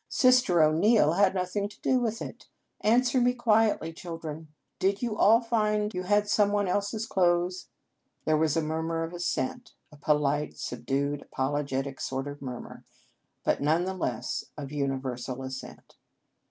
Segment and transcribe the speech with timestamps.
[0.23, 2.47] "Sister O Neil had nothing to do with it.
[2.79, 4.47] Answer me quietly, children.
[4.79, 7.67] Did you all find you had some one else s clothes?"
[8.25, 12.83] There was a murmur of assent, a polite, subdued, apologetic sort of murmur;
[13.43, 15.97] but, none the less, of uni versal assent.